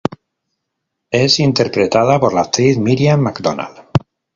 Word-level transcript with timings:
Es 1.11 1.39
interpretada 1.39 2.19
por 2.19 2.33
la 2.33 2.41
actriz 2.41 2.75
Miriam 2.79 3.21
McDonald. 3.21 3.85